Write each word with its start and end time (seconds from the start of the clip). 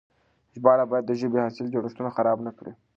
ژباړه 0.55 0.85
بايد 0.89 1.05
د 1.07 1.11
ژبې 1.19 1.39
اصلي 1.47 1.69
جوړښت 1.73 1.99
خراب 2.17 2.37
نه 2.47 2.51
کړي. 2.57 2.73